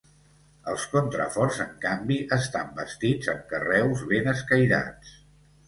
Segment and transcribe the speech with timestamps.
[0.71, 5.17] Els contraforts, en canvi, estan bastits amb carreus ben escairats.